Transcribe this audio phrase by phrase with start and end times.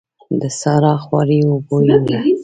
[0.41, 2.19] د سارا خواري اوبو يوړه.